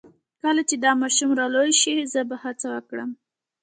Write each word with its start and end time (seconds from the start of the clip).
کله 0.41 0.61
چې 0.69 0.75
دا 0.83 0.91
ماشوم 1.01 1.31
را 1.39 1.45
لوی 1.55 1.71
شي 1.81 1.93
زه 2.13 2.21
به 2.29 2.35
هڅه 2.43 2.67
وکړم 2.71 3.09